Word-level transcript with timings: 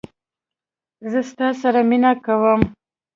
زه 1.11 1.19
ستا 1.29 1.47
سره 1.61 1.79
مینه 1.89 2.11
کوم 2.25 2.61